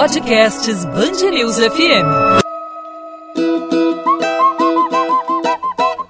Podcasts 0.00 0.86
Bangerils 0.86 1.58
FM. 1.58 2.08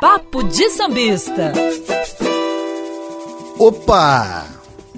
Papo 0.00 0.44
de 0.44 0.70
Sambista. 0.70 1.52
Opa! 3.58 4.46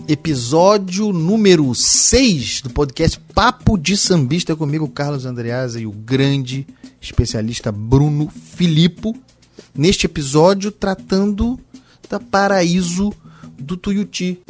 Episódio 0.06 1.10
número 1.10 1.74
6 1.74 2.60
do 2.60 2.70
podcast 2.70 3.18
Papo 3.34 3.78
de 3.78 3.96
Sambista 3.96 4.54
comigo, 4.54 4.86
Carlos 4.86 5.24
Andreasa 5.24 5.80
e 5.80 5.86
o 5.86 5.90
grande 5.90 6.66
especialista 7.00 7.72
Bruno 7.72 8.28
Filippo. 8.28 9.16
Neste 9.74 10.04
episódio, 10.04 10.70
tratando 10.70 11.58
da 12.10 12.20
Paraíso 12.20 13.10
do 13.58 13.74
Tuiuti. 13.74 14.42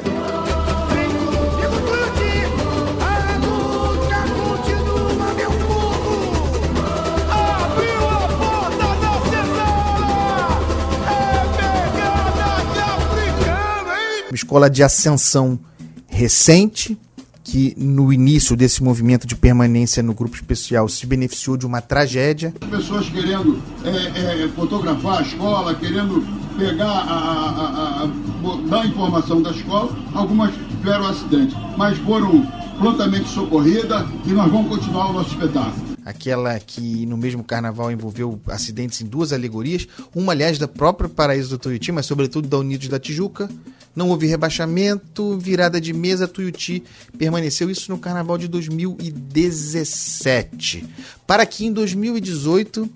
Escola 14.53 14.69
de 14.69 14.83
ascensão 14.83 15.59
recente, 16.05 16.95
que 17.43 17.73
no 17.75 18.13
início 18.13 18.55
desse 18.55 18.83
movimento 18.83 19.25
de 19.25 19.35
permanência 19.35 20.03
no 20.03 20.13
grupo 20.13 20.35
especial 20.35 20.87
se 20.87 21.07
beneficiou 21.07 21.57
de 21.57 21.65
uma 21.65 21.81
tragédia. 21.81 22.53
Pessoas 22.69 23.09
querendo 23.09 23.59
é, 23.83 24.43
é, 24.43 24.47
fotografar 24.49 25.17
a 25.17 25.21
escola, 25.23 25.73
querendo 25.73 26.23
pegar, 26.55 26.85
a, 26.85 27.15
a, 27.17 28.03
a, 28.03 28.69
dar 28.69 28.85
informação 28.85 29.41
da 29.41 29.49
escola, 29.49 29.89
algumas 30.13 30.53
tiveram 30.69 31.07
acidente, 31.07 31.55
mas 31.75 31.97
foram 31.97 32.45
prontamente 32.77 33.29
socorridas 33.29 34.05
e 34.23 34.29
nós 34.33 34.51
vamos 34.51 34.69
continuar 34.69 35.09
o 35.09 35.13
nosso 35.13 35.31
espetáculo 35.31 35.93
aquela 36.05 36.59
que 36.59 37.05
no 37.05 37.15
mesmo 37.15 37.45
carnaval 37.45 37.89
envolveu 37.89 38.37
acidentes 38.47 38.99
em 38.99 39.05
duas 39.05 39.31
alegorias, 39.31 39.87
uma 40.13 40.33
aliás 40.33 40.59
da 40.59 40.67
própria 40.67 41.09
Paraíso 41.09 41.51
do 41.51 41.57
Tuiuti, 41.57 41.93
mas 41.93 42.05
sobretudo 42.05 42.45
da 42.45 42.57
Unidos 42.57 42.89
da 42.89 42.99
Tijuca. 42.99 43.49
Não 43.95 44.09
houve 44.09 44.27
rebaixamento, 44.27 45.37
virada 45.37 45.79
de 45.79 45.93
mesa, 45.93 46.27
Tuiuti 46.27 46.83
permaneceu 47.17 47.69
isso 47.69 47.91
no 47.91 47.99
carnaval 47.99 48.37
de 48.37 48.47
2017. 48.47 50.85
Para 51.27 51.45
que 51.45 51.65
em 51.65 51.71
2018, 51.71 52.89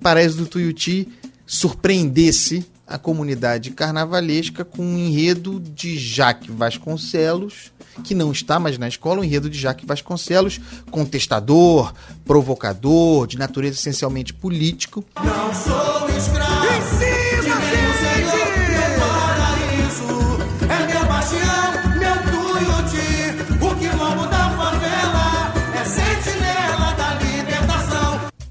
Paraíso 0.00 0.38
do 0.38 0.46
Tuiuti 0.46 1.06
surpreendesse 1.46 2.66
a 2.90 2.98
comunidade 2.98 3.70
carnavalesca 3.70 4.64
com 4.64 4.82
um 4.82 4.98
enredo 4.98 5.60
de 5.60 5.96
Jaque 5.96 6.50
Vasconcelos, 6.50 7.70
que 8.02 8.16
não 8.16 8.32
está 8.32 8.58
mais 8.58 8.76
na 8.78 8.88
escola, 8.88 9.20
um 9.20 9.24
enredo 9.24 9.48
de 9.48 9.56
Jaque 9.56 9.86
Vasconcelos, 9.86 10.60
contestador, 10.90 11.94
provocador, 12.24 13.28
de 13.28 13.38
natureza 13.38 13.78
essencialmente 13.78 14.34
político. 14.34 15.04
Não 15.22 15.54
sou 15.54 16.08
escravo. 16.16 16.69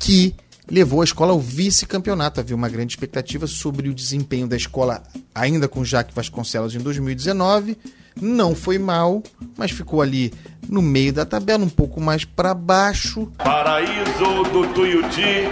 Que 0.10 0.34
levou 0.68 1.02
a 1.02 1.04
escola 1.04 1.34
ao 1.34 1.40
vice-campeonato. 1.40 2.40
Havia 2.40 2.56
uma 2.56 2.68
grande 2.68 2.94
expectativa 2.94 3.46
sobre 3.46 3.90
o 3.90 3.94
desempenho 3.94 4.48
da 4.48 4.58
escola, 4.58 5.04
ainda 5.36 5.68
com 5.68 5.86
Jaque 5.86 6.16
Vasconcelos 6.16 6.74
em 6.74 6.80
2019. 6.80 7.78
Não 8.20 8.56
foi 8.56 8.80
mal, 8.80 9.22
mas 9.56 9.70
ficou 9.70 10.02
ali 10.02 10.34
no 10.68 10.82
meio 10.82 11.14
da 11.14 11.28
tabela, 11.28 11.64
um 11.64 11.70
pouco 11.70 12.02
mais 12.02 12.26
para 12.26 12.56
baixo. 12.56 13.32
Paraíso 13.38 14.46
do 14.52 14.74
Tuiuti, 14.74 15.48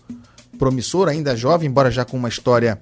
promissor, 0.59 1.09
ainda 1.09 1.35
jovem, 1.35 1.69
embora 1.69 1.89
já 1.89 2.05
com 2.05 2.17
uma 2.17 2.29
história 2.29 2.79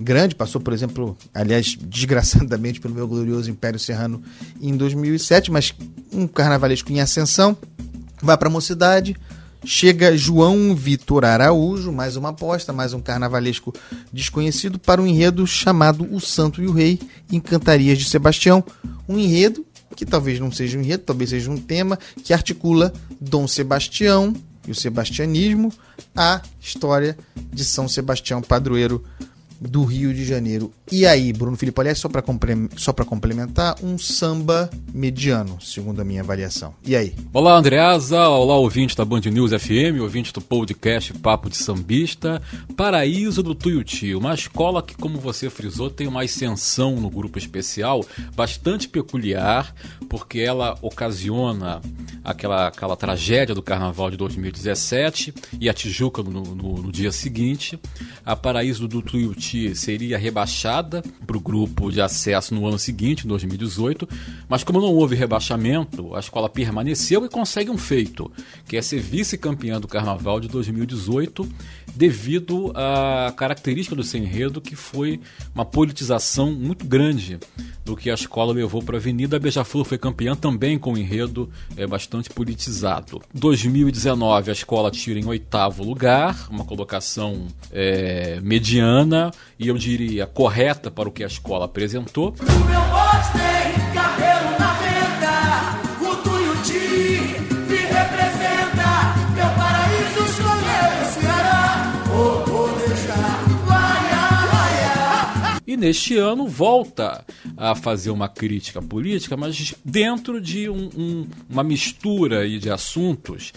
grande, 0.00 0.34
passou, 0.34 0.60
por 0.60 0.72
exemplo, 0.72 1.16
aliás, 1.34 1.76
desgraçadamente 1.80 2.80
pelo 2.80 2.94
meu 2.94 3.06
glorioso 3.06 3.50
Império 3.50 3.78
Serrano 3.78 4.22
em 4.60 4.76
2007, 4.76 5.50
mas 5.50 5.74
um 6.12 6.26
carnavalesco 6.26 6.90
em 6.92 7.00
ascensão, 7.00 7.56
vai 8.22 8.36
para 8.36 8.48
a 8.48 8.52
mocidade, 8.52 9.16
chega 9.64 10.16
João 10.16 10.74
Vitor 10.74 11.24
Araújo, 11.24 11.92
mais 11.92 12.16
uma 12.16 12.30
aposta, 12.30 12.72
mais 12.72 12.94
um 12.94 13.00
carnavalesco 13.00 13.74
desconhecido 14.12 14.78
para 14.78 15.00
um 15.00 15.06
enredo 15.06 15.46
chamado 15.46 16.08
O 16.10 16.20
Santo 16.20 16.62
e 16.62 16.66
o 16.66 16.72
Rei 16.72 16.98
em 17.30 17.38
Cantarias 17.38 17.98
de 17.98 18.04
Sebastião, 18.04 18.64
um 19.08 19.18
enredo 19.18 19.64
que 19.94 20.06
talvez 20.06 20.38
não 20.40 20.50
seja 20.50 20.78
um 20.78 20.82
enredo, 20.82 21.02
talvez 21.04 21.30
seja 21.30 21.50
um 21.50 21.56
tema 21.56 21.98
que 22.24 22.32
articula 22.32 22.92
Dom 23.20 23.46
Sebastião 23.46 24.34
e 24.66 24.70
o 24.70 24.74
sebastianismo, 24.74 25.72
a 26.14 26.42
história 26.60 27.18
de 27.52 27.64
São 27.64 27.88
Sebastião 27.88 28.42
padroeiro 28.42 29.04
do 29.60 29.84
Rio 29.84 30.14
de 30.14 30.24
Janeiro. 30.24 30.72
E 30.90 31.06
aí, 31.06 31.32
Bruno 31.32 31.56
Filipe, 31.56 31.78
aliás, 31.80 31.98
só 31.98 32.08
para 32.08 32.22
complementar, 33.04 33.76
um 33.82 33.98
samba 33.98 34.70
mediano, 34.94 35.60
segundo 35.60 36.00
a 36.00 36.04
minha 36.04 36.22
avaliação. 36.22 36.74
E 36.84 36.96
aí? 36.96 37.14
Olá, 37.32 37.56
Andreasa. 37.56 38.26
Olá, 38.28 38.56
ouvinte 38.56 38.96
da 38.96 39.04
Band 39.04 39.20
News 39.20 39.52
FM, 39.52 40.00
ouvinte 40.00 40.32
do 40.32 40.40
podcast 40.40 41.12
Papo 41.14 41.50
de 41.50 41.58
Sambista. 41.58 42.40
Paraíso 42.76 43.42
do 43.42 43.54
Tuiuti, 43.54 44.14
uma 44.14 44.34
escola 44.34 44.82
que, 44.82 44.94
como 44.94 45.18
você 45.18 45.50
frisou, 45.50 45.90
tem 45.90 46.06
uma 46.06 46.22
ascensão 46.22 46.96
no 46.96 47.10
grupo 47.10 47.38
especial 47.38 48.04
bastante 48.34 48.88
peculiar, 48.88 49.74
porque 50.08 50.40
ela 50.40 50.78
ocasiona 50.80 51.80
aquela, 52.24 52.68
aquela 52.68 52.96
tragédia 52.96 53.54
do 53.54 53.62
Carnaval 53.62 54.10
de 54.10 54.16
2017 54.16 55.34
e 55.60 55.68
a 55.68 55.74
Tijuca 55.74 56.22
no, 56.22 56.42
no, 56.42 56.82
no 56.82 56.92
dia 56.92 57.12
seguinte. 57.12 57.78
A 58.24 58.36
Paraíso 58.36 58.86
do 58.86 59.02
Tuiuti 59.02 59.74
seria 59.74 60.18
rebaixada 60.18 61.02
para 61.26 61.36
o 61.36 61.40
grupo 61.40 61.90
de 61.90 62.00
acesso 62.00 62.54
no 62.54 62.66
ano 62.66 62.78
seguinte, 62.78 63.24
em 63.24 63.28
2018, 63.28 64.08
mas 64.48 64.62
como 64.62 64.80
não 64.80 64.94
houve 64.94 65.16
rebaixamento, 65.16 66.14
a 66.14 66.20
escola 66.20 66.48
permaneceu 66.48 67.24
e 67.24 67.28
consegue 67.28 67.70
um 67.70 67.78
feito, 67.78 68.30
que 68.66 68.76
é 68.76 68.82
ser 68.82 69.00
vice-campeã 69.00 69.80
do 69.80 69.88
Carnaval 69.88 70.40
de 70.40 70.48
2018, 70.48 71.48
devido 71.94 72.72
à 72.74 73.32
característica 73.36 73.96
do 73.96 74.02
seu 74.02 74.20
enredo, 74.20 74.60
que 74.60 74.76
foi 74.76 75.20
uma 75.54 75.64
politização 75.64 76.52
muito 76.52 76.84
grande 76.84 77.38
do 77.90 77.96
que 77.96 78.08
a 78.08 78.14
escola 78.14 78.52
levou 78.52 78.80
para 78.80 78.96
a 78.96 79.00
Avenida. 79.00 79.36
A 79.36 79.40
Beija-Flor 79.40 79.84
foi 79.84 79.98
campeã 79.98 80.36
também 80.36 80.78
com 80.78 80.92
um 80.92 80.96
enredo 80.96 81.50
é, 81.76 81.86
bastante 81.86 82.30
politizado. 82.30 83.20
2019 83.34 84.50
a 84.50 84.52
escola 84.52 84.92
tira 84.92 85.18
em 85.18 85.26
oitavo 85.26 85.82
lugar, 85.82 86.46
uma 86.48 86.64
colocação 86.64 87.48
é, 87.72 88.38
mediana 88.42 89.32
e 89.58 89.66
eu 89.66 89.76
diria 89.76 90.24
correta 90.24 90.88
para 90.88 91.08
o 91.08 91.12
que 91.12 91.24
a 91.24 91.26
escola 91.26 91.64
apresentou. 91.64 92.32
Neste 105.80 106.16
ano 106.16 106.46
volta 106.46 107.24
a 107.56 107.74
fazer 107.74 108.10
uma 108.10 108.28
crítica 108.28 108.80
política, 108.80 109.36
mas 109.36 109.74
dentro 109.84 110.40
de 110.40 110.68
um, 110.68 110.90
um, 110.96 111.26
uma 111.48 111.64
mistura 111.64 112.46
de 112.48 112.70
assuntos 112.70 113.52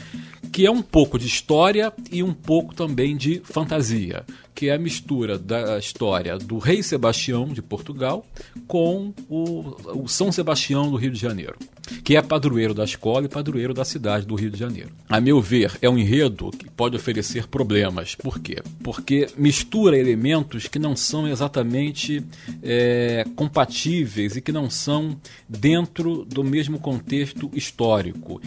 que 0.53 0.67
é 0.67 0.71
um 0.71 0.83
pouco 0.83 1.17
de 1.17 1.25
história 1.25 1.91
e 2.11 2.21
um 2.21 2.31
pouco 2.31 2.75
também 2.75 3.17
de 3.17 3.41
fantasia, 3.43 4.23
que 4.53 4.69
é 4.69 4.75
a 4.75 4.77
mistura 4.77 5.35
da 5.35 5.79
história 5.79 6.37
do 6.37 6.59
rei 6.59 6.83
Sebastião 6.83 7.47
de 7.47 7.59
Portugal 7.59 8.23
com 8.67 9.11
o, 9.27 10.03
o 10.03 10.07
São 10.07 10.31
Sebastião 10.31 10.91
do 10.91 10.95
Rio 10.95 11.09
de 11.09 11.19
Janeiro, 11.19 11.55
que 12.03 12.15
é 12.15 12.21
padroeiro 12.21 12.75
da 12.75 12.83
escola 12.83 13.25
e 13.25 13.29
padroeiro 13.29 13.73
da 13.73 13.83
cidade 13.83 14.27
do 14.27 14.35
Rio 14.35 14.51
de 14.51 14.59
Janeiro. 14.59 14.91
A 15.09 15.19
meu 15.19 15.41
ver, 15.41 15.75
é 15.81 15.89
um 15.89 15.97
enredo 15.97 16.51
que 16.51 16.69
pode 16.69 16.95
oferecer 16.95 17.47
problemas. 17.47 18.13
Por 18.13 18.39
quê? 18.39 18.61
Porque 18.83 19.29
mistura 19.35 19.97
elementos 19.97 20.67
que 20.67 20.77
não 20.77 20.95
são 20.95 21.27
exatamente 21.27 22.23
é, 22.61 23.25
compatíveis 23.35 24.35
e 24.35 24.41
que 24.41 24.51
não 24.51 24.69
são 24.69 25.17
dentro 25.49 26.23
do 26.25 26.43
mesmo 26.43 26.79
contexto 26.79 27.49
histórico 27.55 28.39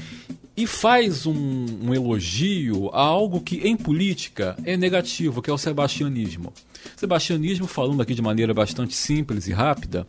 e 0.56 0.67
faz 0.67 1.26
um, 1.26 1.67
um, 1.82 1.94
elogio 1.94 2.88
a 2.93 3.00
algo 3.00 3.41
que 3.41 3.56
em 3.69 3.76
política 3.76 4.56
é 4.64 4.76
negativo, 4.76 5.43
que 5.43 5.50
é 5.50 5.53
o 5.53 5.58
sebastianismo. 5.58 6.53
Sebastianismo, 6.97 7.67
falando 7.67 8.00
aqui 8.00 8.14
de 8.14 8.23
maneira 8.23 8.55
bastante 8.55 8.94
simples 8.94 9.47
e 9.47 9.53
rápida, 9.53 10.06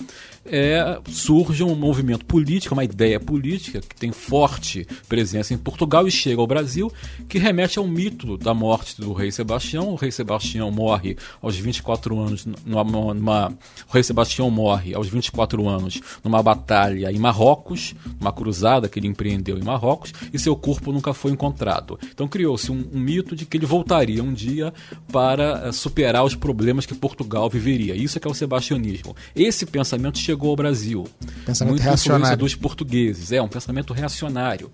é, 0.50 1.00
surge 1.10 1.64
um 1.64 1.76
movimento 1.76 2.26
político, 2.26 2.74
uma 2.74 2.84
ideia 2.84 3.20
política 3.20 3.82
que 3.82 3.96
tem 3.96 4.12
forte 4.12 4.88
presença 5.08 5.54
em 5.54 5.58
Portugal 5.58 6.08
e 6.08 6.12
chega 6.12 6.42
ao 6.42 6.48
Brasil, 6.48 6.92
que 7.28 7.38
remete 7.38 7.80
ao 7.80 7.88
mito 7.88 8.38
da 8.38 8.54
morte 8.54 9.00
do 9.00 9.14
rei 9.14 9.32
Sebastião. 9.32 9.90
O 9.90 9.96
rei 9.96 10.12
Sebastião 10.12 10.72
morre 10.72 11.18
aos 11.42 11.56
24 11.56 12.20
anos 12.20 12.48
numa, 12.66 12.84
numa 12.84 13.48
o 13.90 13.94
rei 13.94 14.04
Sebastião 14.04 14.50
morre 14.50 14.94
aos 14.94 15.08
24 15.08 15.68
anos 15.68 16.02
numa 16.24 16.42
batalha 16.42 17.12
em 17.12 17.18
Marrocos, 17.18 17.94
uma 18.20 18.32
cruzada 18.32 18.88
que 18.90 19.00
ele 19.00 19.08
empreendeu 19.08 19.58
em 19.58 19.64
Marrocos, 19.64 20.14
e 20.34 20.40
seu 20.40 20.56
corpo 20.56 20.92
nunca 20.92 21.14
foi 21.14 21.32
encontrado. 21.32 22.00
Então 22.14 22.28
criou-se 22.28 22.72
um, 22.72 22.88
um 22.94 23.00
mito 23.00 23.36
de 23.36 23.46
que 23.46 23.58
ele 23.58 23.66
voltaria 23.66 24.24
um 24.24 24.34
dia 24.34 24.74
para 25.12 25.70
uh, 25.70 25.74
superar 25.74 26.24
os 26.24 26.36
problemas 26.36 26.86
que 26.86 26.96
Portugal 26.96 27.50
viveria. 27.50 27.96
Isso 27.96 28.18
é 28.18 28.22
que 28.22 28.28
é 28.28 28.32
o 28.32 28.34
sebastianismo. 28.34 29.16
Esse 29.36 29.66
pensamento 29.66 30.18
chegou 30.18 30.37
ao 30.45 30.56
Brasil. 30.56 31.06
Pensamento 31.45 31.72
Muito 31.72 31.84
reacionário. 31.84 32.38
dos 32.38 32.54
portugueses. 32.54 33.31
É 33.31 33.42
um 33.42 33.48
pensamento 33.48 33.94
reacionário 33.94 34.69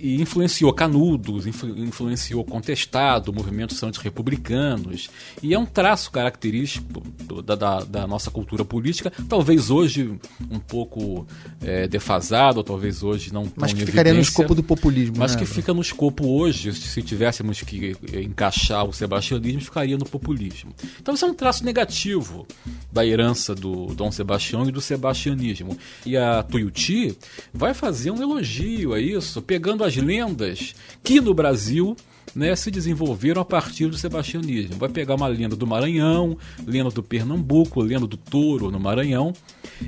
e 0.00 0.20
influenciou 0.20 0.72
Canudos, 0.72 1.46
influ, 1.46 1.76
influenciou 1.78 2.44
Contestado, 2.44 3.32
movimentos 3.32 3.82
antirrepublicanos, 3.82 5.10
e 5.42 5.54
é 5.54 5.58
um 5.58 5.66
traço 5.66 6.10
característico 6.10 7.02
da, 7.42 7.54
da, 7.54 7.80
da, 7.80 8.06
nossa 8.06 8.30
cultura 8.30 8.64
política, 8.64 9.12
talvez 9.28 9.70
hoje 9.70 10.18
um 10.50 10.58
pouco 10.58 11.26
é, 11.60 11.88
defasado, 11.88 12.62
talvez 12.62 13.02
hoje 13.02 13.32
não 13.32 13.50
Mas 13.56 13.72
que 13.72 13.84
ficaria 13.84 14.14
no 14.14 14.20
escopo 14.20 14.54
do 14.54 14.62
populismo. 14.62 15.16
Mas 15.18 15.34
né? 15.34 15.38
que 15.38 15.46
fica 15.46 15.74
no 15.74 15.80
escopo 15.80 16.26
hoje, 16.26 16.72
se 16.72 17.02
tivéssemos 17.02 17.62
que 17.62 17.96
encaixar 18.14 18.84
o 18.84 18.92
sebastianismo, 18.92 19.60
ficaria 19.60 19.96
no 19.96 20.04
populismo. 20.04 20.72
Então 21.00 21.14
isso 21.14 21.24
é 21.24 21.28
um 21.28 21.34
traço 21.34 21.64
negativo 21.64 22.46
da 22.92 23.04
herança 23.04 23.54
do 23.54 23.86
Dom 23.94 24.10
Sebastião 24.10 24.66
e 24.68 24.72
do 24.72 24.80
sebastianismo. 24.80 25.76
E 26.06 26.16
a 26.16 26.42
Tuiuti 26.42 27.16
vai 27.52 27.74
fazer 27.74 28.10
um 28.10 28.22
elogio 28.22 28.94
a 28.94 29.00
isso, 29.00 29.42
pegando 29.42 29.84
a 29.84 29.87
as 29.88 29.96
lendas 29.96 30.74
que 31.02 31.20
no 31.20 31.34
Brasil 31.34 31.96
né, 32.34 32.54
se 32.54 32.70
desenvolveram 32.70 33.42
a 33.42 33.44
partir 33.44 33.86
do 33.86 33.96
sebastianismo. 33.96 34.76
Vai 34.76 34.88
pegar 34.88 35.14
uma 35.14 35.26
lenda 35.26 35.56
do 35.56 35.66
Maranhão, 35.66 36.36
lenda 36.66 36.90
do 36.90 37.02
Pernambuco, 37.02 37.80
lenda 37.80 38.06
do 38.06 38.16
Touro 38.16 38.70
no 38.70 38.78
Maranhão 38.78 39.32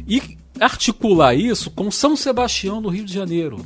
e 0.06 0.20
articular 0.60 1.34
isso 1.34 1.70
com 1.70 1.90
São 1.90 2.14
Sebastião 2.14 2.80
no 2.80 2.88
Rio 2.88 3.04
de 3.04 3.12
Janeiro 3.12 3.64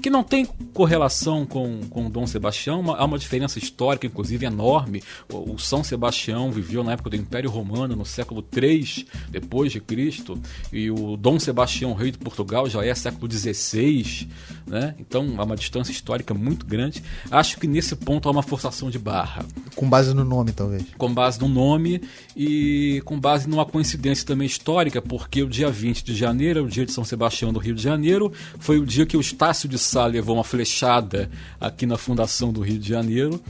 que 0.00 0.10
não 0.10 0.22
tem 0.22 0.46
correlação 0.72 1.44
com, 1.44 1.80
com 1.90 2.10
Dom 2.10 2.26
Sebastião, 2.26 2.94
há 2.94 3.04
uma 3.04 3.18
diferença 3.18 3.58
histórica, 3.58 4.06
inclusive, 4.06 4.46
enorme. 4.46 5.02
O, 5.32 5.54
o, 5.54 5.58
São 5.58 5.82
Sebastião 5.82 6.50
viveu 6.50 6.84
na 6.84 6.92
época 6.92 7.10
do 7.10 7.16
Império 7.16 7.50
Romano, 7.50 7.96
no 7.96 8.04
século 8.04 8.44
III 8.54 9.06
depois 9.30 9.72
de 9.72 9.80
Cristo, 9.80 10.40
e 10.72 10.90
o 10.90 11.16
Dom 11.16 11.38
Sebastião, 11.38 11.94
rei 11.94 12.10
de 12.10 12.18
Portugal, 12.18 12.68
já 12.68 12.84
é 12.84 12.94
século 12.94 13.30
XVI, 13.30 14.28
né? 14.66 14.94
então 14.98 15.34
há 15.36 15.44
uma 15.44 15.56
distância 15.56 15.92
histórica 15.92 16.32
muito 16.32 16.64
grande. 16.64 17.02
Acho 17.30 17.58
que 17.58 17.66
nesse 17.66 17.96
ponto 17.96 18.28
há 18.28 18.32
uma 18.32 18.42
forçação 18.42 18.90
de 18.90 18.98
barra. 18.98 19.44
Com 19.74 19.88
base 19.88 20.14
no 20.14 20.24
nome, 20.24 20.52
talvez. 20.52 20.84
Com 20.96 21.12
base 21.12 21.40
no 21.40 21.48
nome 21.48 22.00
e 22.36 23.02
com 23.04 23.18
base 23.18 23.48
numa 23.48 23.66
coincidência 23.66 24.26
também 24.26 24.46
histórica, 24.46 25.02
porque 25.02 25.42
o 25.42 25.48
dia 25.48 25.70
20 25.70 26.04
de 26.04 26.14
janeiro, 26.14 26.27
o 26.30 26.68
dia 26.68 26.86
de 26.86 26.92
São 26.92 27.04
Sebastião 27.04 27.52
do 27.52 27.58
Rio 27.58 27.74
de 27.74 27.82
Janeiro, 27.82 28.32
foi 28.58 28.78
o 28.78 28.86
dia 28.86 29.06
que 29.06 29.16
o 29.16 29.20
Estácio 29.20 29.68
de 29.68 29.78
Sá 29.78 30.06
levou 30.06 30.36
uma 30.36 30.44
flechada 30.44 31.30
aqui 31.60 31.86
na 31.86 31.96
fundação 31.96 32.52
do 32.52 32.60
Rio 32.60 32.78
de 32.78 32.88
Janeiro 32.88 33.40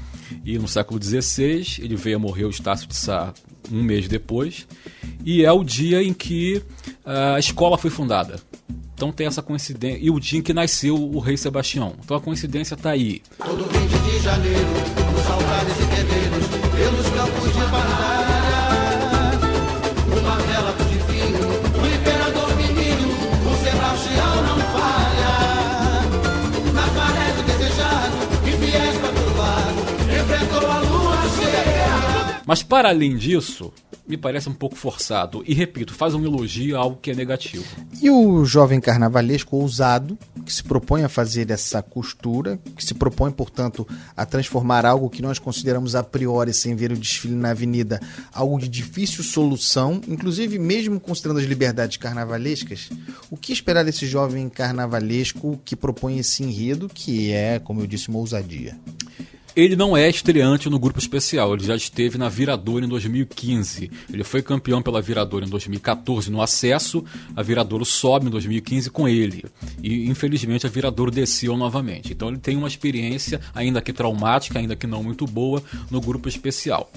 e 0.44 0.58
no 0.58 0.68
século 0.68 1.02
XVI 1.02 1.78
ele 1.78 1.96
veio 1.96 2.16
a 2.16 2.18
morrer 2.18 2.44
o 2.44 2.50
Estácio 2.50 2.86
de 2.86 2.96
Sá 2.96 3.32
um 3.70 3.82
mês 3.82 4.08
depois 4.08 4.66
e 5.24 5.44
é 5.44 5.52
o 5.52 5.62
dia 5.62 6.02
em 6.02 6.12
que 6.12 6.62
uh, 7.04 7.34
a 7.36 7.38
escola 7.38 7.76
foi 7.76 7.90
fundada. 7.90 8.40
Então 8.94 9.12
tem 9.12 9.28
essa 9.28 9.40
coincidência. 9.40 10.00
E 10.02 10.10
o 10.10 10.18
dia 10.18 10.40
em 10.40 10.42
que 10.42 10.52
nasceu 10.52 10.96
o 10.96 11.20
rei 11.20 11.36
Sebastião. 11.36 11.94
Então 12.04 12.16
a 12.16 12.20
coincidência 12.20 12.74
está 12.74 12.90
aí. 12.90 13.22
Todo 13.38 13.64
20 13.64 14.10
de 14.10 14.18
janeiro, 14.18 14.68
Mas 32.48 32.62
para 32.62 32.88
além 32.88 33.14
disso, 33.14 33.70
me 34.06 34.16
parece 34.16 34.48
um 34.48 34.54
pouco 34.54 34.74
forçado. 34.74 35.44
E 35.46 35.52
repito, 35.52 35.92
faz 35.92 36.14
um 36.14 36.24
elogio 36.24 36.78
a 36.78 36.80
algo 36.80 36.96
que 36.96 37.10
é 37.10 37.14
negativo. 37.14 37.66
E 38.00 38.08
o 38.08 38.42
jovem 38.46 38.80
carnavalesco 38.80 39.54
ousado, 39.54 40.18
que 40.46 40.50
se 40.50 40.64
propõe 40.64 41.04
a 41.04 41.10
fazer 41.10 41.50
essa 41.50 41.82
costura, 41.82 42.58
que 42.74 42.82
se 42.82 42.94
propõe, 42.94 43.30
portanto, 43.30 43.86
a 44.16 44.24
transformar 44.24 44.86
algo 44.86 45.10
que 45.10 45.20
nós 45.20 45.38
consideramos 45.38 45.94
a 45.94 46.02
priori, 46.02 46.54
sem 46.54 46.74
ver 46.74 46.90
o 46.90 46.96
desfile 46.96 47.34
na 47.34 47.50
avenida, 47.50 48.00
algo 48.32 48.58
de 48.58 48.66
difícil 48.66 49.22
solução, 49.22 50.00
inclusive 50.08 50.58
mesmo 50.58 50.98
considerando 50.98 51.40
as 51.40 51.44
liberdades 51.44 51.98
carnavalescas, 51.98 52.88
o 53.30 53.36
que 53.36 53.52
esperar 53.52 53.84
desse 53.84 54.06
jovem 54.06 54.48
carnavalesco 54.48 55.60
que 55.66 55.76
propõe 55.76 56.18
esse 56.18 56.42
enredo, 56.42 56.88
que 56.88 57.30
é, 57.30 57.58
como 57.58 57.82
eu 57.82 57.86
disse, 57.86 58.08
uma 58.08 58.20
ousadia? 58.20 58.74
Ele 59.58 59.74
não 59.74 59.96
é 59.96 60.08
estreante 60.08 60.70
no 60.70 60.78
grupo 60.78 61.00
especial, 61.00 61.52
ele 61.52 61.64
já 61.64 61.74
esteve 61.74 62.16
na 62.16 62.28
Viradouro 62.28 62.84
em 62.84 62.88
2015. 62.88 63.90
Ele 64.08 64.22
foi 64.22 64.40
campeão 64.40 64.80
pela 64.80 65.02
Viradouro 65.02 65.44
em 65.44 65.48
2014 65.48 66.30
no 66.30 66.40
acesso, 66.40 67.04
a 67.34 67.42
Viradouro 67.42 67.84
sobe 67.84 68.28
em 68.28 68.30
2015 68.30 68.88
com 68.88 69.08
ele. 69.08 69.44
E 69.82 70.08
infelizmente 70.08 70.64
a 70.64 70.70
Viradouro 70.70 71.10
desceu 71.10 71.56
novamente. 71.56 72.12
Então 72.12 72.28
ele 72.28 72.38
tem 72.38 72.56
uma 72.56 72.68
experiência, 72.68 73.40
ainda 73.52 73.82
que 73.82 73.92
traumática, 73.92 74.60
ainda 74.60 74.76
que 74.76 74.86
não 74.86 75.02
muito 75.02 75.26
boa, 75.26 75.60
no 75.90 76.00
grupo 76.00 76.28
especial. 76.28 76.88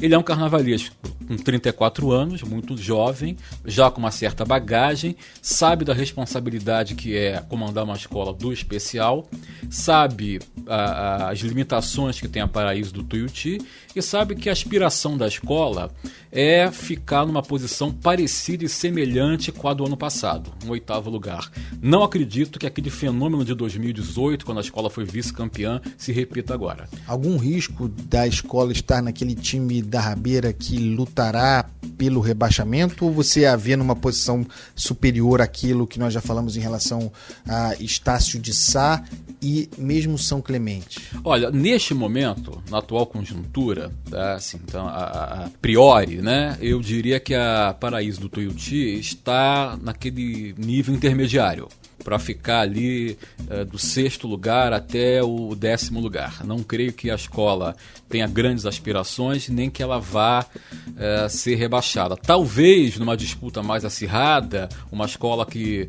Ele 0.00 0.14
é 0.14 0.18
um 0.18 0.22
carnavalesco 0.22 0.96
com 1.28 1.36
34 1.36 2.12
anos, 2.12 2.42
muito 2.42 2.78
jovem, 2.78 3.36
já 3.66 3.90
com 3.90 3.98
uma 3.98 4.10
certa 4.10 4.42
bagagem, 4.42 5.14
sabe 5.42 5.84
da 5.84 5.92
responsabilidade 5.92 6.94
que 6.94 7.14
é 7.14 7.42
comandar 7.46 7.84
uma 7.84 7.94
escola 7.94 8.32
do 8.32 8.54
especial, 8.54 9.28
sabe 9.68 10.40
a, 10.66 11.28
as 11.28 11.40
limitações 11.40 12.05
que 12.14 12.28
tem 12.28 12.42
a 12.42 12.48
Paraíso 12.48 12.92
do 12.92 13.02
Tuiuti 13.02 13.58
e 13.94 14.00
sabe 14.00 14.36
que 14.36 14.48
a 14.48 14.52
aspiração 14.52 15.16
da 15.16 15.26
escola 15.26 15.90
é 16.30 16.70
ficar 16.70 17.26
numa 17.26 17.42
posição 17.42 17.92
parecida 17.92 18.64
e 18.64 18.68
semelhante 18.68 19.50
com 19.50 19.68
a 19.68 19.74
do 19.74 19.86
ano 19.86 19.96
passado, 19.96 20.52
um 20.64 20.70
oitavo 20.70 21.10
lugar. 21.10 21.50
Não 21.80 22.02
acredito 22.02 22.58
que 22.58 22.66
aquele 22.66 22.90
fenômeno 22.90 23.44
de 23.44 23.54
2018, 23.54 24.44
quando 24.44 24.58
a 24.58 24.60
escola 24.60 24.90
foi 24.90 25.04
vice-campeã, 25.04 25.80
se 25.96 26.12
repita 26.12 26.52
agora. 26.54 26.88
Algum 27.06 27.36
risco 27.36 27.88
da 27.88 28.26
escola 28.26 28.72
estar 28.72 29.02
naquele 29.02 29.34
time 29.34 29.82
da 29.82 30.00
Rabeira 30.00 30.52
que 30.52 30.78
lutará 30.78 31.68
pelo 31.96 32.20
rebaixamento 32.20 33.04
ou 33.04 33.12
você 33.12 33.46
a 33.46 33.56
vê 33.56 33.74
numa 33.76 33.96
posição 33.96 34.46
superior 34.74 35.40
àquilo 35.40 35.86
que 35.86 35.98
nós 35.98 36.12
já 36.12 36.20
falamos 36.20 36.56
em 36.56 36.60
relação 36.60 37.10
a 37.48 37.74
Estácio 37.80 38.38
de 38.38 38.52
Sá 38.52 39.02
e 39.40 39.68
mesmo 39.78 40.18
São 40.18 40.40
Clemente? 40.40 41.00
Olha, 41.24 41.50
neste 41.50 41.94
momento, 41.96 42.62
na 42.70 42.78
atual 42.78 43.06
conjuntura, 43.06 43.90
tá, 44.10 44.34
assim, 44.34 44.58
então, 44.62 44.86
a, 44.86 45.44
a, 45.44 45.50
priori, 45.60 46.16
né, 46.22 46.56
eu 46.60 46.80
diria 46.80 47.18
que 47.18 47.34
a 47.34 47.74
Paraíso 47.78 48.20
do 48.20 48.28
Tuiuti 48.28 48.98
está 48.98 49.78
naquele 49.82 50.54
nível 50.58 50.94
intermediário 50.94 51.68
para 52.04 52.18
ficar 52.18 52.60
ali 52.60 53.18
uh, 53.50 53.64
do 53.64 53.78
sexto 53.78 54.28
lugar 54.28 54.72
até 54.72 55.22
o 55.22 55.56
décimo 55.56 56.00
lugar. 56.00 56.44
Não 56.44 56.62
creio 56.62 56.92
que 56.92 57.10
a 57.10 57.16
escola 57.16 57.74
tenha 58.08 58.26
grandes 58.26 58.66
aspirações, 58.66 59.48
nem 59.48 59.70
que 59.70 59.82
ela 59.82 59.98
vá 59.98 60.44
uh, 60.44 61.28
ser 61.28 61.56
rebaixada. 61.56 62.16
Talvez 62.16 62.98
numa 62.98 63.16
disputa 63.16 63.62
mais 63.62 63.84
acirrada, 63.84 64.68
uma 64.90 65.06
escola 65.06 65.44
que 65.44 65.88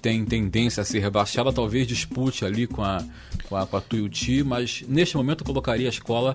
tem 0.00 0.24
tendência 0.24 0.80
a 0.80 0.84
ser 0.84 1.00
rebaixada, 1.00 1.52
talvez 1.52 1.86
dispute 1.86 2.44
ali 2.44 2.66
com 2.66 2.82
a, 2.82 3.04
com 3.48 3.56
a, 3.56 3.66
com 3.66 3.76
a 3.76 3.80
Tuiuti, 3.80 4.42
mas 4.42 4.82
neste 4.88 5.16
momento 5.16 5.42
eu 5.42 5.46
colocaria 5.46 5.86
a 5.86 5.90
escola 5.90 6.34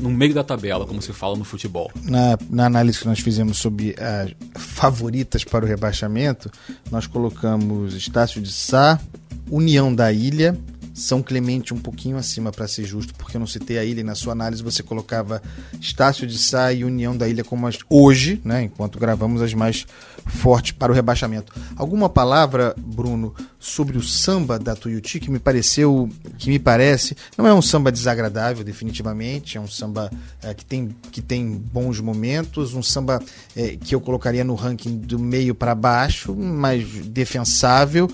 no 0.00 0.10
meio 0.10 0.34
da 0.34 0.44
tabela, 0.44 0.86
como 0.86 1.00
se 1.00 1.12
fala 1.12 1.36
no 1.36 1.44
futebol. 1.44 1.90
Na, 2.02 2.38
na 2.50 2.66
análise 2.66 2.98
que 2.98 3.06
nós 3.06 3.20
fizemos 3.20 3.58
sobre 3.58 3.94
as 3.98 4.32
favoritas 4.60 5.44
para 5.44 5.64
o 5.64 5.68
rebaixamento, 5.68 6.50
nós 6.90 7.06
colocamos 7.06 7.94
Estácio 7.94 8.40
de 8.40 8.52
Sá, 8.52 9.00
União 9.50 9.94
da 9.94 10.12
Ilha, 10.12 10.56
São 10.94 11.22
Clemente 11.22 11.72
um 11.72 11.78
pouquinho 11.78 12.16
acima 12.16 12.52
para 12.52 12.68
ser 12.68 12.84
justo, 12.84 13.14
porque 13.14 13.36
eu 13.36 13.40
não 13.40 13.46
citei 13.46 13.78
a 13.78 13.84
ilha 13.84 14.00
e 14.00 14.04
na 14.04 14.14
sua 14.14 14.32
análise 14.32 14.62
você 14.62 14.82
colocava 14.82 15.42
Estácio 15.80 16.26
de 16.26 16.38
Sá 16.38 16.72
e 16.72 16.84
União 16.84 17.16
da 17.16 17.28
Ilha 17.28 17.44
como 17.44 17.66
as 17.66 17.78
hoje, 17.88 18.40
né, 18.44 18.62
enquanto 18.64 18.98
gravamos 18.98 19.40
as 19.42 19.54
mais 19.54 19.86
fortes 20.26 20.72
para 20.72 20.92
o 20.92 20.94
rebaixamento. 20.94 21.52
Alguma 21.76 22.08
palavra, 22.08 22.74
Bruno, 22.78 23.34
sobre 23.58 23.96
o 23.96 24.02
samba 24.02 24.58
da 24.58 24.74
Tuiuti 24.74 25.20
que 25.20 25.30
me 25.30 25.38
pareceu, 25.38 26.08
que 26.38 26.50
me 26.50 26.58
parece, 26.58 27.16
não 27.36 27.46
é 27.46 27.54
um 27.54 27.62
samba 27.62 27.90
desagradável 27.90 28.64
definitivamente, 28.64 29.56
é 29.56 29.60
um 29.60 29.68
samba 29.68 30.10
é, 30.42 30.52
que, 30.52 30.64
tem, 30.64 30.94
que 31.10 31.22
tem 31.22 31.50
bons 31.50 32.00
momentos, 32.00 32.74
um 32.74 32.82
samba 32.82 33.22
é, 33.56 33.76
que 33.76 33.94
eu 33.94 34.00
colocaria 34.00 34.44
no 34.44 34.54
ranking 34.54 34.98
do 34.98 35.18
meio 35.18 35.54
para 35.54 35.74
baixo, 35.74 36.34
mas 36.34 36.86
defensável, 37.06 38.10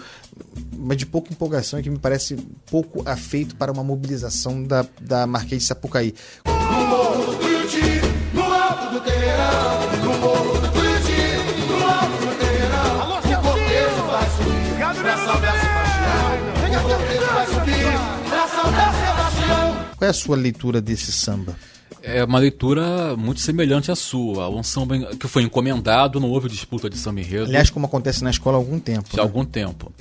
mas 0.76 0.96
de 0.96 1.06
pouca 1.06 1.32
empolgação 1.32 1.80
e 1.80 1.82
que 1.82 1.90
me 1.90 1.98
parece 1.98 2.36
pouco 2.70 3.02
afeito 3.08 3.56
para 3.56 3.72
uma 3.72 3.82
mobilização 3.82 4.62
da, 4.62 4.86
da 5.00 5.26
Marquês 5.26 5.62
de 5.62 5.68
Sapucaí. 5.68 6.14
No 6.46 6.86
morro 6.86 7.26
do 7.26 7.34
Tuiuti, 7.38 8.00
no 8.32 8.42
alto 8.42 8.92
do 8.94 9.00
Terreirão, 9.00 10.04
no 10.04 10.18
morro 10.18 10.60
do 10.60 10.68
Tuiuti, 10.72 11.68
no 11.68 11.86
alto 11.86 12.26
do 12.26 12.38
Terreirão, 12.38 13.08
o 13.08 13.42
cortejo 13.42 14.02
vai 14.06 14.30
subir 14.30 15.02
pra 15.02 15.16
São 15.16 15.34
Sebastião, 15.34 16.78
o 16.78 16.88
cortejo 16.88 17.26
vai 17.34 17.46
subir 17.46 18.28
pra 18.28 18.48
São 18.48 18.64
Sebastião. 18.64 19.86
Qual 19.96 20.06
é 20.06 20.10
a 20.10 20.14
sua 20.14 20.36
leitura 20.36 20.80
desse 20.80 21.10
samba? 21.12 21.56
É 22.00 22.24
uma 22.24 22.38
leitura 22.38 23.16
muito 23.16 23.40
semelhante 23.40 23.90
à 23.90 23.96
sua. 23.96 24.48
Um 24.48 24.62
samba 24.62 25.14
que 25.16 25.26
foi 25.26 25.42
encomendado, 25.42 26.20
não 26.20 26.30
houve 26.30 26.48
disputa 26.48 26.88
de 26.88 26.96
samba 26.96 27.20
enredo 27.20 27.46
Aliás, 27.46 27.68
como 27.68 27.84
acontece 27.86 28.22
na 28.24 28.30
escola 28.30 28.56
há 28.56 28.60
algum 28.60 28.78
tempo. 28.78 29.08
há 29.12 29.16
né? 29.16 29.22
algum 29.22 29.44
tempo. 29.44 29.92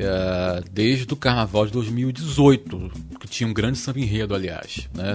É, 0.00 0.62
desde 0.72 1.12
o 1.12 1.16
carnaval 1.16 1.66
de 1.66 1.72
2018, 1.72 2.90
que 3.18 3.26
tinha 3.26 3.48
um 3.48 3.52
grande 3.52 3.78
samba 3.78 3.98
enredo, 3.98 4.32
aliás. 4.32 4.88
né? 4.94 5.14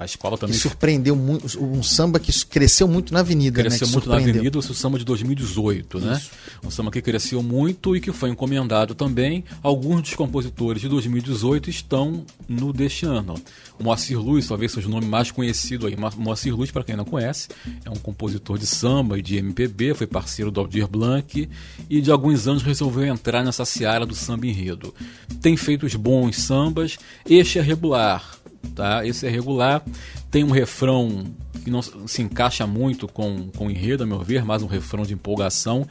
A 0.00 0.04
escola 0.04 0.36
Que 0.36 0.40
também 0.40 0.56
surpreendeu 0.58 1.14
muito, 1.14 1.46
um 1.62 1.82
samba 1.84 2.18
que 2.18 2.32
cresceu 2.46 2.88
muito 2.88 3.12
na 3.14 3.20
avenida, 3.20 3.60
cresceu 3.62 3.86
né? 3.86 3.90
Que 3.90 3.92
muito 3.92 4.08
na 4.08 4.16
avenida, 4.16 4.58
o 4.58 4.62
samba 4.62 4.98
de 4.98 5.04
2018, 5.04 6.00
né? 6.00 6.20
Um 6.64 6.70
samba 6.70 6.90
que 6.90 7.00
cresceu 7.00 7.42
muito 7.44 7.94
e 7.94 8.00
que 8.00 8.10
foi 8.10 8.28
encomendado 8.30 8.92
também. 8.94 9.44
Alguns 9.62 10.02
dos 10.02 10.14
compositores 10.14 10.82
de 10.82 10.88
2018 10.88 11.70
estão 11.70 12.24
no 12.48 12.72
deste 12.72 13.06
ano. 13.06 13.34
O 13.78 13.84
Moacir 13.84 14.18
Luz, 14.20 14.48
talvez 14.48 14.72
seja 14.72 14.88
o 14.88 14.90
nome 14.90 15.06
mais 15.06 15.30
conhecido 15.30 15.86
aí. 15.86 15.96
Mo- 15.96 16.10
Moacir 16.16 16.56
Luz, 16.56 16.70
para 16.72 16.82
quem 16.82 16.96
não 16.96 17.04
conhece, 17.04 17.48
é 17.84 17.90
um 17.90 17.96
compositor 17.96 18.58
de 18.58 18.66
samba 18.66 19.16
e 19.18 19.22
de 19.22 19.36
MPB, 19.36 19.94
foi 19.94 20.06
parceiro 20.08 20.50
do 20.50 20.58
Aldir 20.60 20.88
Blanc 20.88 21.48
e 21.88 22.00
de 22.00 22.10
alguns 22.10 22.48
anos 22.48 22.62
resolveu 22.64 23.04
entrar 23.04 23.44
nessa 23.44 23.64
seara 23.64 24.04
do 24.06 24.14
samba 24.24 24.46
enredo. 24.46 24.94
Tem 25.40 25.56
feito 25.56 25.86
os 25.86 25.94
bons 25.94 26.36
sambas, 26.36 26.98
este 27.28 27.58
é 27.58 27.62
regular, 27.62 28.38
tá? 28.74 29.06
Esse 29.06 29.26
é 29.26 29.30
regular, 29.30 29.84
tem 30.30 30.42
um 30.42 30.50
refrão 30.50 31.24
que 31.62 31.70
não 31.70 31.80
se 31.82 32.20
encaixa 32.20 32.66
muito 32.66 33.08
com, 33.08 33.48
com 33.56 33.66
o 33.66 33.70
enredo, 33.70 34.04
a 34.04 34.06
meu 34.06 34.20
ver, 34.20 34.44
mais 34.44 34.62
um 34.62 34.66
refrão 34.66 35.02
de 35.02 35.14
empolgação, 35.14 35.86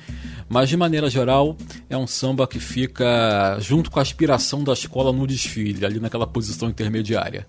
mas 0.47 0.69
de 0.69 0.77
maneira 0.77 1.09
geral 1.09 1.57
é 1.89 1.97
um 1.97 2.05
samba 2.05 2.45
que 2.45 2.59
fica 2.59 3.57
junto 3.59 3.89
com 3.89 3.99
a 3.99 4.01
aspiração 4.01 4.63
da 4.63 4.73
escola 4.73 5.11
no 5.11 5.25
desfile, 5.25 5.85
ali 5.85 5.99
naquela 5.99 6.27
posição 6.27 6.69
intermediária. 6.69 7.47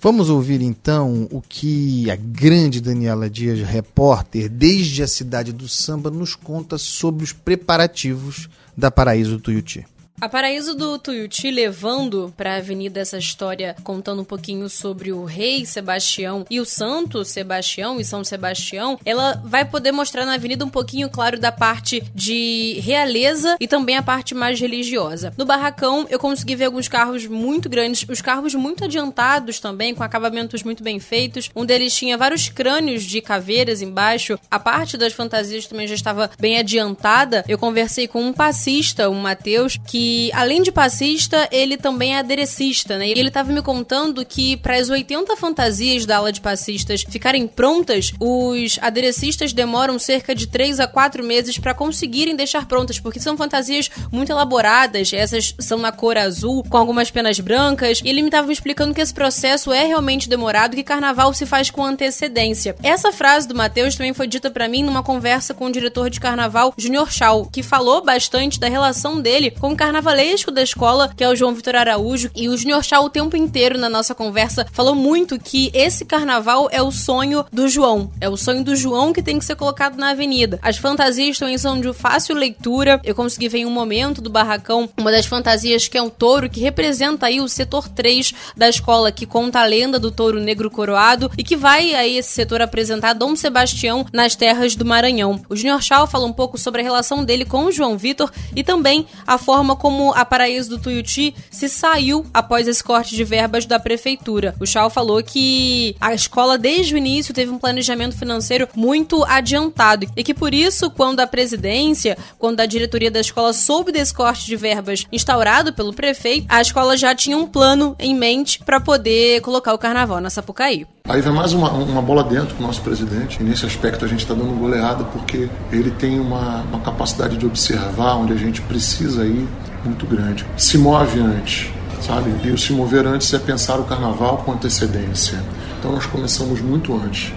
Vamos 0.00 0.28
ouvir 0.28 0.60
então 0.60 1.26
o 1.30 1.40
que 1.40 2.10
a 2.10 2.16
grande 2.16 2.82
Daniela 2.82 3.30
Dias, 3.30 3.60
repórter 3.60 4.48
desde 4.48 5.02
a 5.02 5.06
cidade 5.08 5.52
do 5.52 5.66
samba, 5.66 6.10
nos 6.10 6.34
conta 6.34 6.76
sobre 6.76 7.24
os 7.24 7.32
preparativos 7.32 8.48
da 8.76 8.90
Paraíso 8.90 9.38
Tuiuti. 9.38 9.86
A 10.18 10.30
Paraíso 10.30 10.74
do 10.74 10.98
Tuiuti 10.98 11.50
levando 11.50 12.32
para 12.34 12.54
a 12.54 12.56
avenida 12.56 13.00
essa 13.00 13.18
história 13.18 13.76
contando 13.84 14.22
um 14.22 14.24
pouquinho 14.24 14.66
sobre 14.66 15.12
o 15.12 15.26
rei 15.26 15.66
Sebastião 15.66 16.46
e 16.48 16.58
o 16.58 16.64
santo 16.64 17.22
Sebastião 17.22 18.00
e 18.00 18.04
São 18.04 18.24
Sebastião, 18.24 18.98
ela 19.04 19.42
vai 19.44 19.66
poder 19.66 19.92
mostrar 19.92 20.24
na 20.24 20.32
avenida 20.32 20.64
um 20.64 20.70
pouquinho, 20.70 21.10
claro, 21.10 21.38
da 21.38 21.52
parte 21.52 22.02
de 22.14 22.80
realeza 22.80 23.56
e 23.60 23.68
também 23.68 23.98
a 23.98 24.02
parte 24.02 24.34
mais 24.34 24.58
religiosa. 24.58 25.34
No 25.36 25.44
barracão, 25.44 26.06
eu 26.08 26.18
consegui 26.18 26.56
ver 26.56 26.64
alguns 26.64 26.88
carros 26.88 27.26
muito 27.26 27.68
grandes, 27.68 28.08
os 28.08 28.22
carros 28.22 28.54
muito 28.54 28.84
adiantados 28.84 29.60
também, 29.60 29.94
com 29.94 30.02
acabamentos 30.02 30.62
muito 30.62 30.82
bem 30.82 30.98
feitos. 30.98 31.50
Um 31.54 31.66
deles 31.66 31.94
tinha 31.94 32.16
vários 32.16 32.48
crânios 32.48 33.04
de 33.04 33.20
caveiras 33.20 33.82
embaixo. 33.82 34.38
A 34.50 34.58
parte 34.58 34.96
das 34.96 35.12
fantasias 35.12 35.66
também 35.66 35.86
já 35.86 35.94
estava 35.94 36.30
bem 36.40 36.58
adiantada. 36.58 37.44
Eu 37.46 37.58
conversei 37.58 38.08
com 38.08 38.22
um 38.22 38.32
passista, 38.32 39.10
o 39.10 39.14
Matheus, 39.14 39.76
que 39.76 40.05
além 40.32 40.62
de 40.62 40.72
passista, 40.72 41.48
ele 41.50 41.76
também 41.76 42.14
é 42.14 42.18
aderecista, 42.18 42.98
né? 42.98 43.08
E 43.08 43.12
ele 43.12 43.28
estava 43.28 43.52
me 43.52 43.62
contando 43.62 44.24
que 44.24 44.56
para 44.56 44.76
as 44.76 44.88
80 44.88 45.36
fantasias 45.36 46.04
da 46.04 46.18
ala 46.18 46.32
de 46.32 46.40
passistas 46.40 47.04
ficarem 47.08 47.46
prontas, 47.46 48.12
os 48.20 48.78
aderecistas 48.80 49.52
demoram 49.52 49.98
cerca 49.98 50.34
de 50.34 50.46
3 50.46 50.80
a 50.80 50.86
4 50.86 51.22
meses 51.24 51.58
para 51.58 51.74
conseguirem 51.74 52.36
deixar 52.36 52.66
prontas, 52.66 52.98
porque 52.98 53.20
são 53.20 53.36
fantasias 53.36 53.90
muito 54.10 54.30
elaboradas, 54.30 55.12
essas 55.12 55.54
são 55.58 55.78
na 55.78 55.92
cor 55.92 56.16
azul, 56.16 56.62
com 56.68 56.76
algumas 56.76 57.10
penas 57.10 57.38
brancas, 57.40 58.00
e 58.04 58.08
ele 58.08 58.22
me 58.22 58.28
estava 58.28 58.52
explicando 58.52 58.94
que 58.94 59.00
esse 59.00 59.14
processo 59.14 59.72
é 59.72 59.84
realmente 59.84 60.28
demorado, 60.28 60.76
que 60.76 60.82
carnaval 60.82 61.32
se 61.32 61.46
faz 61.46 61.70
com 61.70 61.84
antecedência. 61.84 62.76
Essa 62.82 63.12
frase 63.12 63.48
do 63.48 63.54
Matheus 63.54 63.94
também 63.94 64.14
foi 64.14 64.26
dita 64.26 64.50
para 64.50 64.68
mim 64.68 64.82
numa 64.82 65.02
conversa 65.02 65.54
com 65.54 65.66
o 65.66 65.72
diretor 65.72 66.10
de 66.10 66.20
carnaval, 66.20 66.74
Junior 66.76 67.10
Shaw, 67.10 67.46
que 67.46 67.62
falou 67.62 68.04
bastante 68.04 68.60
da 68.60 68.68
relação 68.68 69.20
dele 69.20 69.50
com 69.50 69.72
o 69.72 69.76
carnavalesco 69.96 70.50
da 70.50 70.62
escola, 70.62 71.10
que 71.16 71.24
é 71.24 71.28
o 71.28 71.34
João 71.34 71.54
Vitor 71.54 71.74
Araújo, 71.74 72.30
e 72.36 72.50
o 72.50 72.56
Junior 72.56 72.82
Shaw 72.82 73.06
o 73.06 73.08
tempo 73.08 73.34
inteiro 73.34 73.78
na 73.78 73.88
nossa 73.88 74.14
conversa 74.14 74.66
falou 74.70 74.94
muito 74.94 75.38
que 75.38 75.70
esse 75.72 76.04
carnaval 76.04 76.68
é 76.70 76.82
o 76.82 76.92
sonho 76.92 77.46
do 77.50 77.66
João, 77.66 78.10
é 78.20 78.28
o 78.28 78.36
sonho 78.36 78.62
do 78.62 78.76
João 78.76 79.10
que 79.10 79.22
tem 79.22 79.38
que 79.38 79.44
ser 79.46 79.56
colocado 79.56 79.96
na 79.96 80.10
avenida. 80.10 80.58
As 80.60 80.76
fantasias 80.76 81.38
também 81.38 81.56
são 81.56 81.80
de 81.80 81.90
fácil 81.94 82.36
leitura. 82.36 83.00
Eu 83.02 83.14
consegui 83.14 83.48
ver 83.48 83.60
em 83.60 83.64
um 83.64 83.70
momento 83.70 84.20
do 84.20 84.28
barracão 84.28 84.86
uma 84.98 85.10
das 85.10 85.24
fantasias 85.24 85.88
que 85.88 85.96
é 85.96 86.02
um 86.02 86.10
touro 86.10 86.50
que 86.50 86.60
representa 86.60 87.24
aí 87.24 87.40
o 87.40 87.48
setor 87.48 87.88
3 87.88 88.34
da 88.54 88.68
escola, 88.68 89.10
que 89.10 89.24
conta 89.24 89.60
a 89.60 89.64
lenda 89.64 89.98
do 89.98 90.10
touro 90.10 90.38
negro 90.38 90.70
coroado 90.70 91.30
e 91.38 91.42
que 91.42 91.56
vai 91.56 91.94
aí 91.94 92.18
esse 92.18 92.32
setor 92.32 92.60
apresentar 92.60 93.14
Dom 93.14 93.34
Sebastião 93.34 94.04
nas 94.12 94.36
terras 94.36 94.76
do 94.76 94.84
Maranhão. 94.84 95.40
O 95.48 95.56
Junior 95.56 95.80
Shaw 95.80 96.06
fala 96.06 96.26
um 96.26 96.34
pouco 96.34 96.58
sobre 96.58 96.82
a 96.82 96.84
relação 96.84 97.24
dele 97.24 97.46
com 97.46 97.64
o 97.64 97.72
João 97.72 97.96
Vitor 97.96 98.30
e 98.54 98.62
também 98.62 99.06
a 99.26 99.38
forma 99.38 99.74
como 99.74 99.85
a 100.14 100.24
Paraíso 100.24 100.70
do 100.70 100.78
Tuiuti 100.78 101.34
se 101.50 101.68
saiu 101.68 102.24
após 102.32 102.66
esse 102.66 102.82
corte 102.82 103.14
de 103.14 103.24
verbas 103.24 103.66
da 103.66 103.78
prefeitura. 103.78 104.54
O 104.60 104.66
Shaw 104.66 104.90
falou 104.90 105.22
que 105.22 105.94
a 106.00 106.14
escola 106.14 106.58
desde 106.58 106.94
o 106.94 106.98
início 106.98 107.34
teve 107.34 107.50
um 107.50 107.58
planejamento 107.58 108.16
financeiro 108.16 108.68
muito 108.74 109.24
adiantado 109.24 110.06
e 110.16 110.24
que 110.24 110.34
por 110.34 110.52
isso, 110.52 110.90
quando 110.90 111.20
a 111.20 111.26
presidência, 111.26 112.16
quando 112.38 112.60
a 112.60 112.66
diretoria 112.66 113.10
da 113.10 113.20
escola 113.20 113.52
soube 113.52 113.92
desse 113.92 114.12
corte 114.12 114.46
de 114.46 114.56
verbas 114.56 115.06
instaurado 115.12 115.72
pelo 115.72 115.92
prefeito, 115.92 116.46
a 116.48 116.60
escola 116.60 116.96
já 116.96 117.14
tinha 117.14 117.36
um 117.36 117.46
plano 117.46 117.94
em 117.98 118.14
mente 118.14 118.58
para 118.64 118.80
poder 118.80 119.40
colocar 119.40 119.72
o 119.74 119.78
carnaval 119.78 120.20
na 120.20 120.30
Sapucaí. 120.30 120.86
Aí 121.08 121.20
vai 121.20 121.32
mais 121.32 121.52
uma, 121.52 121.70
uma 121.70 122.02
bola 122.02 122.24
dentro 122.24 122.56
com 122.56 122.64
o 122.64 122.66
nosso 122.66 122.82
presidente, 122.82 123.38
e 123.40 123.44
nesse 123.44 123.64
aspecto 123.64 124.04
a 124.04 124.08
gente 124.08 124.20
está 124.20 124.34
dando 124.34 124.58
goleada 124.58 125.04
porque 125.04 125.48
ele 125.70 125.92
tem 125.92 126.18
uma, 126.18 126.62
uma 126.62 126.80
capacidade 126.80 127.36
de 127.36 127.46
observar 127.46 128.16
onde 128.16 128.32
a 128.32 128.36
gente 128.36 128.60
precisa 128.62 129.24
ir 129.24 129.46
muito 129.84 130.04
grande. 130.04 130.44
Se 130.56 130.76
move 130.76 131.20
antes, 131.20 131.70
sabe? 132.02 132.34
E 132.42 132.50
o 132.50 132.58
se 132.58 132.72
mover 132.72 133.06
antes 133.06 133.32
é 133.32 133.38
pensar 133.38 133.78
o 133.78 133.84
carnaval 133.84 134.38
com 134.38 134.52
antecedência. 134.52 135.40
Então 135.78 135.92
nós 135.92 136.06
começamos 136.06 136.60
muito 136.60 136.92
antes. 136.96 137.32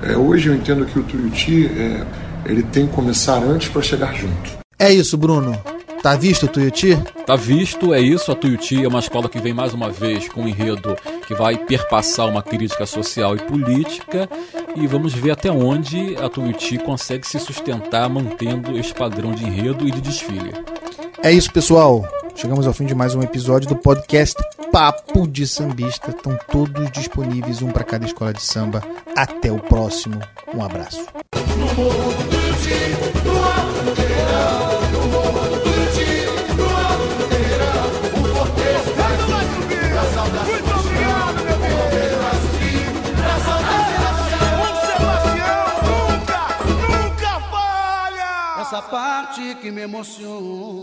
É, 0.00 0.16
hoje 0.16 0.48
eu 0.48 0.54
entendo 0.54 0.86
que 0.86 1.00
o 1.00 1.02
Tuiuti 1.02 1.66
é, 1.66 2.06
ele 2.46 2.62
tem 2.62 2.86
que 2.86 2.92
começar 2.94 3.42
antes 3.42 3.68
para 3.68 3.82
chegar 3.82 4.14
junto. 4.14 4.58
É 4.78 4.92
isso, 4.92 5.18
Bruno. 5.18 5.60
Tá 6.00 6.14
visto 6.14 6.44
o 6.44 6.48
Tuiuti? 6.48 6.96
Tá 7.26 7.34
visto, 7.34 7.92
é 7.92 8.00
isso. 8.00 8.30
A 8.30 8.36
Tuiuti 8.36 8.84
é 8.84 8.86
uma 8.86 9.00
escola 9.00 9.28
que 9.28 9.40
vem 9.40 9.52
mais 9.52 9.74
uma 9.74 9.90
vez 9.90 10.28
com 10.28 10.42
um 10.42 10.48
enredo 10.48 10.96
que 11.28 11.34
vai 11.34 11.58
perpassar 11.58 12.26
uma 12.26 12.42
crítica 12.42 12.86
social 12.86 13.36
e 13.36 13.38
política. 13.38 14.26
E 14.74 14.86
vamos 14.86 15.12
ver 15.12 15.32
até 15.32 15.52
onde 15.52 16.16
a 16.16 16.26
Tuiuti 16.26 16.78
consegue 16.78 17.28
se 17.28 17.38
sustentar 17.38 18.08
mantendo 18.08 18.78
esse 18.78 18.94
padrão 18.94 19.32
de 19.32 19.44
enredo 19.44 19.86
e 19.86 19.90
de 19.90 20.00
desfile. 20.00 20.54
É 21.22 21.30
isso, 21.30 21.52
pessoal. 21.52 22.02
Chegamos 22.34 22.66
ao 22.66 22.72
fim 22.72 22.86
de 22.86 22.94
mais 22.94 23.14
um 23.14 23.20
episódio 23.20 23.68
do 23.68 23.76
podcast 23.76 24.42
Papo 24.72 25.28
de 25.28 25.46
Sambista. 25.46 26.12
Estão 26.12 26.38
todos 26.50 26.90
disponíveis, 26.92 27.60
um 27.60 27.70
para 27.70 27.84
cada 27.84 28.06
escola 28.06 28.32
de 28.32 28.40
samba. 28.40 28.82
Até 29.14 29.52
o 29.52 29.58
próximo. 29.58 30.18
Um 30.54 30.64
abraço. 30.64 31.04
Parte 48.90 49.56
que 49.60 49.70
me 49.70 49.82
emociona. 49.82 50.77